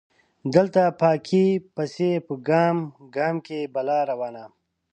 [0.55, 2.77] دلته پاکۍ پسې په ګام
[3.15, 4.43] ګام کې بلا روانه